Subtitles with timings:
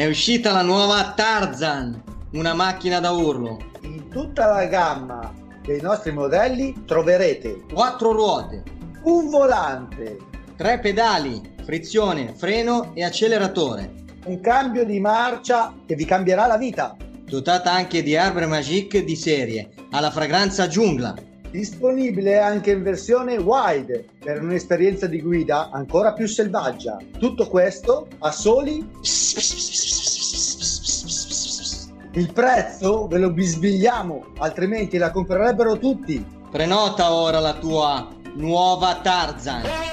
[0.00, 2.02] È uscita la nuova Tarzan,
[2.32, 3.58] una macchina da urlo.
[3.82, 5.30] In tutta la gamma
[5.62, 8.62] dei nostri modelli troverete Quattro ruote,
[9.02, 10.16] un volante,
[10.56, 13.92] tre pedali, frizione, freno e acceleratore.
[14.24, 16.96] un cambio di marcia che vi cambierà la vita.
[17.26, 21.14] Dotata anche di Arbre Magique di serie, alla fragranza giungla.
[21.50, 26.96] Disponibile anche in versione wide per un'esperienza di guida ancora più selvaggia.
[27.18, 28.88] Tutto questo a soli.
[32.12, 36.24] Il prezzo ve lo bisbigliamo, altrimenti la comprerebbero tutti.
[36.50, 39.89] Prenota ora la tua nuova Tarzan.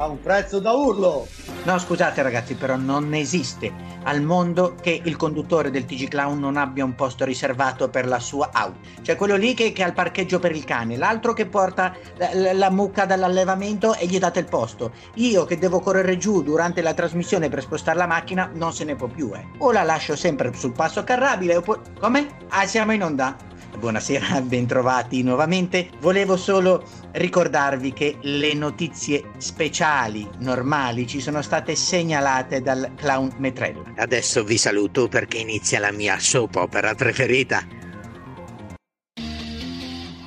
[0.00, 1.26] A un prezzo da urlo.
[1.64, 3.72] No, scusate ragazzi, però non esiste
[4.04, 8.20] al mondo che il conduttore del TG Clown non abbia un posto riservato per la
[8.20, 8.78] sua auto.
[9.02, 12.30] Cioè quello lì che, che ha il parcheggio per il cane, l'altro che porta la,
[12.32, 14.92] la- la mucca dall'allevamento e gli date il posto.
[15.14, 18.94] Io che devo correre giù durante la trasmissione per spostare la macchina non se ne
[18.94, 19.44] può più, eh.
[19.58, 21.80] O la lascio sempre sul passo carrabile oppure...
[21.98, 22.28] Come?
[22.50, 23.36] Ah, siamo in onda?
[23.76, 25.90] Buonasera, bentrovati nuovamente.
[26.00, 33.92] Volevo solo ricordarvi che le notizie speciali normali ci sono state segnalate dal clown Metrella.
[33.96, 37.77] Adesso vi saluto perché inizia la mia soap opera preferita.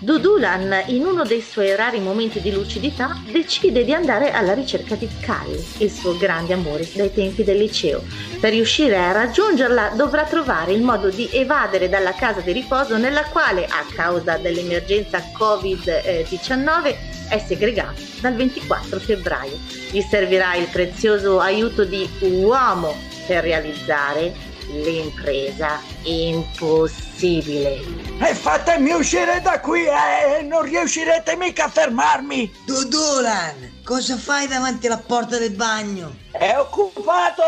[0.03, 5.07] Dudulan, in uno dei suoi rari momenti di lucidità, decide di andare alla ricerca di
[5.19, 8.01] Calli, il suo grande amore dai tempi del liceo.
[8.39, 13.25] Per riuscire a raggiungerla dovrà trovare il modo di evadere dalla casa di riposo nella
[13.25, 16.95] quale, a causa dell'emergenza Covid-19,
[17.29, 19.59] è segregato dal 24 febbraio.
[19.91, 22.95] Gli servirà il prezioso aiuto di uomo
[23.27, 27.79] per realizzare l'impresa impossibile.
[28.19, 30.41] E fatemi uscire da qui, eh!
[30.43, 32.51] Non riuscirete mica a fermarmi!
[32.65, 36.20] Dudulan, cosa fai davanti alla porta del bagno?
[36.41, 37.43] È occupato!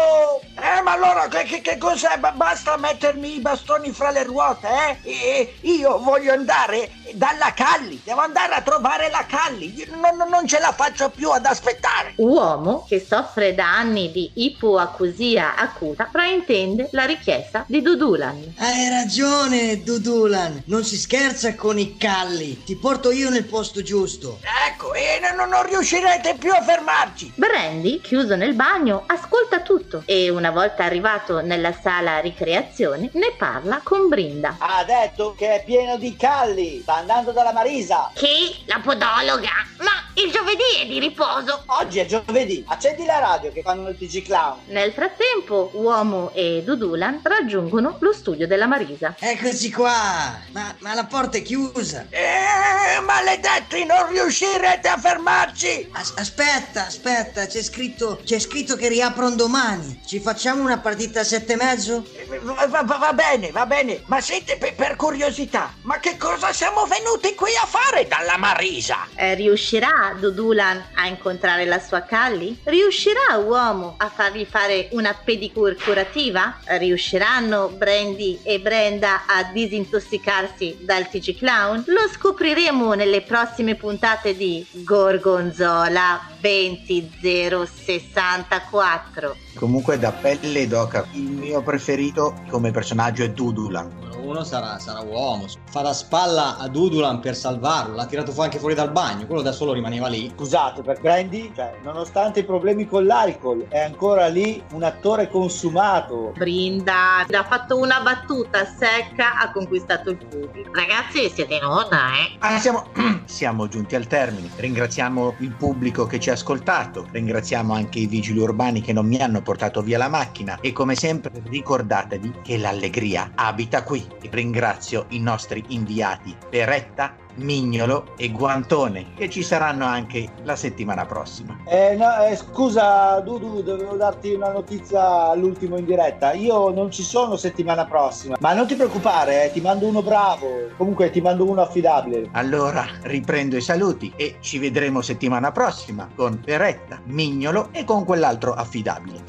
[0.56, 2.18] Eh, ma allora che, che- che cos'è?
[2.20, 4.68] Ba- Basta mettermi i bastoni fra le ruote,
[5.04, 5.10] eh?
[5.10, 10.60] E- io voglio andare dalla Calli, devo andare a trovare la Calli, non, non ce
[10.60, 12.14] la faccio più ad aspettare.
[12.18, 18.54] Uomo che soffre da anni di ipoacusia acuta fraintende la richiesta di Dudulan.
[18.60, 20.62] Hai ragione, Dudulan.
[20.68, 22.62] Non si scherza con i calli.
[22.64, 24.38] Ti porto io nel posto giusto.
[24.70, 27.34] Ecco, e non, non riuscirete più a fermarci.
[27.36, 33.80] Brandy, chiuso nel bagno, ascolta tutto e una volta arrivato nella sala ricreazione ne parla
[33.84, 34.58] con Brinda.
[34.60, 36.82] Ha detto che è pieno di calli.
[36.82, 38.12] Sta andando dalla Marisa.
[38.14, 38.64] Chi?
[38.66, 39.52] La podologa?
[39.78, 41.64] Ma il giovedì è di riposo.
[41.68, 42.64] Oggi è giovedì.
[42.68, 44.60] Accendi la radio che fanno il TG Clown.
[44.68, 49.16] Nel frattempo, Uomo e Dudulan raggiungono lo studio della Marisa.
[49.18, 50.40] Eccoci qua.
[50.52, 52.06] Ma, ma la porta è chiusa.
[52.10, 55.90] Eh, maledetti, non riuscirete a fermarci.
[55.94, 57.48] As- aspetta, aspetta.
[57.48, 60.02] C'è scritto, c'è scritto che riaprono domani.
[60.06, 62.06] Ci facciamo una partita a sette e mezzo?
[62.42, 66.52] Va, va- va- va bene, va bene, ma senti per, per curiosità, ma che cosa
[66.52, 69.08] siamo venuti qui a fare dalla Marisa?
[69.16, 72.60] Eh, riuscirà Dudulan a incontrare la sua Calli?
[72.64, 76.60] Riuscirà Uomo a fargli fare una pedicure curativa?
[76.66, 81.84] Riusciranno Brandy e Brenda a disintossicarsi dal TG Clown?
[81.88, 89.36] Lo scopriremo nelle prossime puntate di Gorgonzola 20064.
[89.56, 94.13] Comunque da pelle ed oca, il mio preferito come personaggio è Dudulan.
[94.24, 98.60] Uno sarà, sarà uomo, fa da spalla a Dudulan per salvarlo, l'ha tirato fuori anche
[98.60, 100.32] fuori dal bagno, quello da solo rimaneva lì.
[100.34, 106.32] Scusate, per Brandy, cioè, nonostante i problemi con l'alcol, è ancora lì un attore consumato.
[106.38, 110.72] Brinda ha fatto una battuta secca, ha conquistato il pubblico.
[110.72, 112.36] Ragazzi, siete in onda, eh?
[112.40, 112.88] Ah, siamo,
[113.26, 114.50] siamo giunti al termine.
[114.56, 119.22] Ringraziamo il pubblico che ci ha ascoltato, ringraziamo anche i vigili urbani che non mi
[119.22, 124.12] hanno portato via la macchina e come sempre ricordatevi che l'allegria abita qui.
[124.24, 131.06] E ringrazio i nostri inviati Peretta, Mignolo e Guantone che ci saranno anche la settimana
[131.06, 131.60] prossima.
[131.66, 136.32] Eh, no, eh, scusa, Dudu, dovevo darti una notizia all'ultimo in diretta.
[136.34, 140.70] Io non ci sono settimana prossima, ma non ti preoccupare, eh, ti mando uno bravo.
[140.78, 142.30] Comunque ti mando uno affidabile.
[142.32, 148.54] Allora riprendo i saluti e ci vedremo settimana prossima con Peretta, Mignolo e con quell'altro
[148.54, 149.24] affidabile.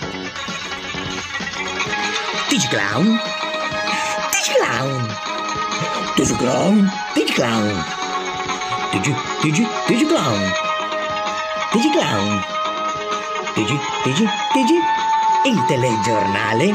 [2.48, 3.33] Digiclown.
[4.52, 5.08] clown.
[6.17, 6.91] Did you clown?
[7.14, 7.85] Did you clown?
[8.93, 10.52] Did you, did you, did you clown?
[11.73, 12.44] Did you clown?
[13.56, 14.82] Did you, did you, did you?
[15.46, 16.75] Il telegiornale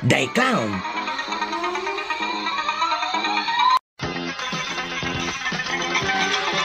[0.00, 0.82] dai clown.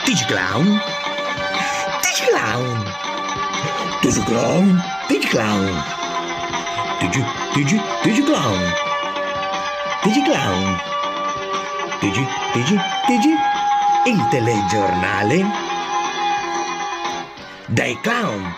[0.05, 0.81] Did you clown?
[2.01, 2.85] Did you clown?
[4.01, 4.81] Did you clown?
[5.07, 5.83] Did you clown?
[6.99, 7.25] Did you,
[7.55, 8.90] did you, did you clown?
[10.03, 10.81] Digiclown.
[12.01, 12.75] Digi, digi,
[13.05, 13.33] digi.
[14.07, 15.45] Il telegiornale
[17.67, 18.51] dei clown.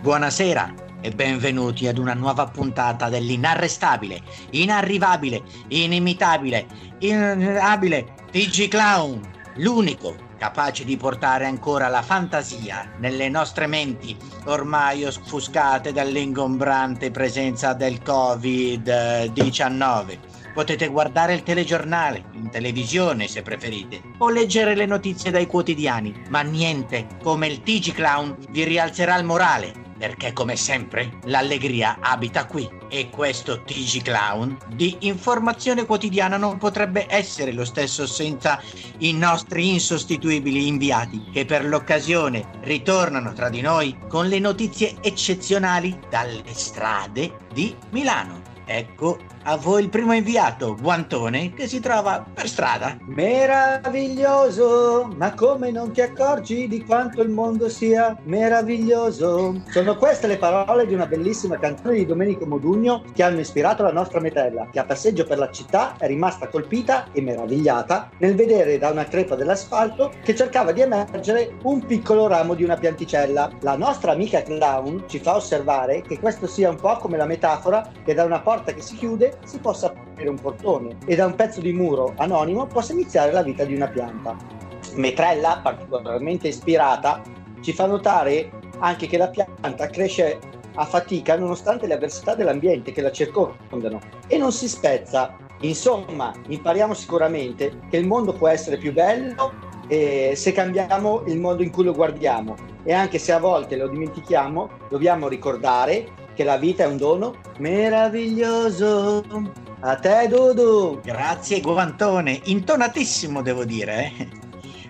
[0.00, 6.64] Buonasera e benvenuti ad una nuova puntata dell'inarrestabile, inarrivabile, inimitabile,
[7.00, 9.20] inabile TG Clown,
[9.56, 14.16] l'unico capace di portare ancora la fantasia nelle nostre menti
[14.46, 20.18] ormai offuscate dall'ingombrante presenza del Covid-19.
[20.54, 26.40] Potete guardare il telegiornale, in televisione se preferite, o leggere le notizie dai quotidiani, ma
[26.40, 32.79] niente come il TG Clown vi rialzerà il morale, perché come sempre l'allegria abita qui
[32.90, 38.60] e questo TG Clown di informazione quotidiana non potrebbe essere lo stesso senza
[38.98, 45.98] i nostri insostituibili inviati che per l'occasione ritornano tra di noi con le notizie eccezionali
[46.10, 48.39] dalle strade di Milano.
[48.72, 52.96] Ecco a voi il primo inviato, Guantone, che si trova per strada.
[53.06, 59.62] Meraviglioso, ma come non ti accorgi di quanto il mondo sia meraviglioso?
[59.70, 63.92] Sono queste le parole di una bellissima canzone di Domenico Modugno che hanno ispirato la
[63.92, 68.78] nostra Metella, che a passeggio per la città è rimasta colpita e meravigliata nel vedere
[68.78, 73.50] da una crepa dell'asfalto che cercava di emergere un piccolo ramo di una pianticella.
[73.62, 77.90] La nostra amica clown ci fa osservare che questo sia un po' come la metafora
[78.04, 81.34] che da una porta che si chiude si possa aprire un portone e da un
[81.34, 84.36] pezzo di muro anonimo possa iniziare la vita di una pianta.
[84.94, 87.22] Metrella, particolarmente ispirata,
[87.60, 90.38] ci fa notare anche che la pianta cresce
[90.74, 95.36] a fatica nonostante le avversità dell'ambiente che la circondano e non si spezza.
[95.60, 101.62] Insomma, impariamo sicuramente che il mondo può essere più bello eh, se cambiamo il modo
[101.62, 102.54] in cui lo guardiamo
[102.84, 106.06] e anche se a volte lo dimentichiamo, dobbiamo ricordare
[106.40, 109.22] che la vita è un dono meraviglioso.
[109.80, 110.98] A te, Dudu.
[111.02, 114.12] Grazie, Guantone, intonatissimo devo dire.
[114.16, 114.28] eh.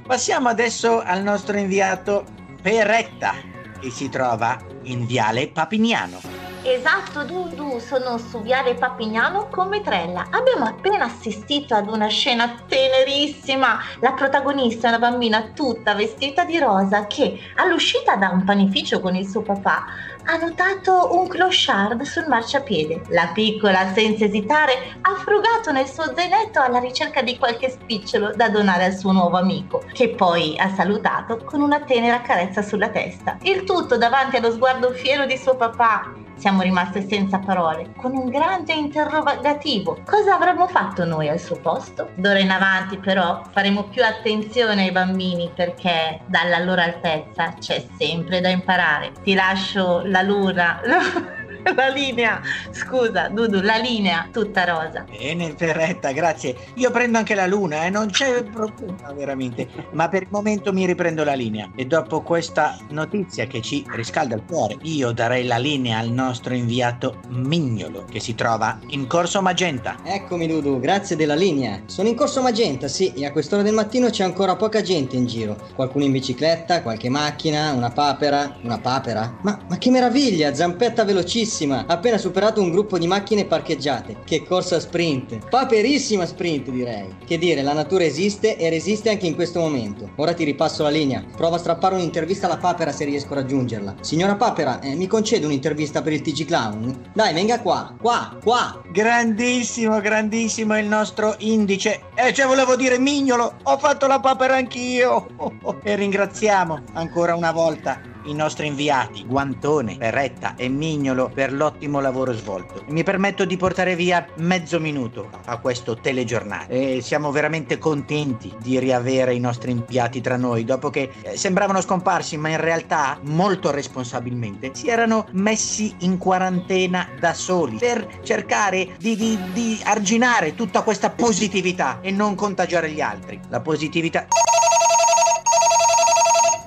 [0.07, 2.25] Passiamo adesso al nostro inviato
[2.63, 3.35] Peretta,
[3.81, 6.40] che si trova in Viale Papignano.
[6.63, 10.27] Esatto, Dudu, sono su Viale Papignano con Metrella.
[10.31, 13.79] Abbiamo appena assistito ad una scena tenerissima.
[14.01, 19.17] La protagonista è una bambina tutta vestita di rosa che, all'uscita da un panificio con
[19.17, 19.87] il suo papà,
[20.27, 23.05] ha notato un clochard sul marciapiede.
[23.09, 28.51] La piccola, senza esitare, ha frugato nel suo zainetto alla ricerca di qualche spicciolo da
[28.51, 33.39] donare al suo nuovo amico, che poi ha salutato con una tenera carezza sulla testa.
[33.43, 36.29] Il tutto davanti allo sguardo fiero di suo papà.
[36.41, 39.99] Siamo rimaste senza parole, con un grande interrogativo.
[40.07, 42.13] Cosa avremmo fatto noi al suo posto?
[42.15, 48.41] D'ora in avanti però faremo più attenzione ai bambini perché dalla loro altezza c'è sempre
[48.41, 49.13] da imparare.
[49.23, 50.81] Ti lascio la luna,
[51.75, 52.41] la linea,
[52.71, 55.05] scusa Dudu, la linea tutta rosa.
[55.11, 56.57] Bene, Peretta, grazie.
[56.75, 59.69] Io prendo anche la luna, eh, non c'è problema veramente.
[59.93, 61.71] Ma per il momento mi riprendo la linea.
[61.75, 66.55] E dopo questa notizia che ci riscalda il cuore, io darei la linea al nostro
[66.55, 69.97] inviato Mignolo, che si trova in Corso Magenta.
[70.05, 71.83] Eccomi Dudu, grazie della linea.
[71.87, 75.27] Sono in corso Magenta, sì, e a quest'ora del mattino c'è ancora poca gente in
[75.27, 75.57] giro.
[75.75, 78.57] Qualcuno in bicicletta, qualche macchina, una papera.
[78.63, 79.39] Una papera?
[79.43, 81.50] Ma, ma che meraviglia, zampetta velocissima,
[81.87, 84.19] appena superato un gruppo di macchine parcheggiate.
[84.25, 85.49] Che corsa sprint.
[85.49, 87.17] Paperissima sprint, direi.
[87.25, 90.11] Che dire, la natura esiste e resiste anche in questo momento.
[90.17, 91.25] Ora ti ripasso la linea.
[91.37, 93.97] Prova a strappare un'intervista alla papera se riesco a raggiungerla.
[94.01, 97.11] Signora papera, eh, mi concede un'intervista per il TG Clown?
[97.13, 98.81] Dai, venga qua, qua, qua.
[98.91, 102.03] Grandissimo, grandissimo il nostro indice.
[102.15, 105.27] Eh, cioè volevo dire mignolo, ho fatto la papera anch'io.
[105.83, 112.33] E ringraziamo ancora una volta i nostri inviati, Guantone, Perretta e Mignolo, per l'ottimo lavoro
[112.33, 112.85] svolto.
[112.89, 116.69] Mi permetto di portare via mezzo minuto a questo telegiornale.
[116.69, 121.81] E siamo veramente contenti di riavere i nostri inviati tra noi, dopo che eh, sembravano
[121.81, 128.95] scomparsi, ma in realtà, molto responsabilmente, si erano messi in quarantena da soli per cercare
[128.99, 133.41] di, di- di arginare tutta questa positività e non contagiare gli altri.
[133.49, 134.27] La positività.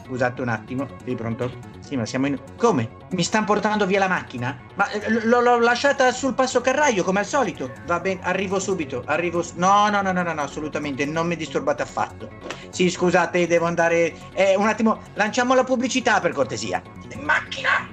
[0.05, 1.51] Scusate un attimo, sei pronto?
[1.79, 2.39] Sì, ma siamo in.
[2.57, 2.89] Come?
[3.11, 4.57] Mi stanno portando via la macchina?
[4.75, 7.71] Ma eh, l- l'ho lasciata sul passo carraio, come al solito.
[7.85, 9.41] Va bene, arrivo subito, arrivo.
[9.41, 12.29] Su- no, no, no, no, no, no, assolutamente, non mi disturbate affatto.
[12.69, 14.13] Sì, scusate, devo andare.
[14.33, 16.81] Eh, un attimo, lanciamo la pubblicità per cortesia.
[17.21, 17.87] Macchina!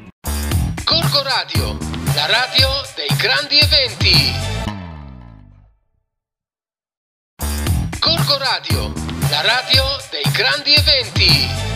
[0.84, 1.78] Corco Radio,
[2.14, 4.32] la radio dei grandi eventi.
[8.00, 8.92] Corco Radio,
[9.30, 11.69] la radio dei grandi eventi.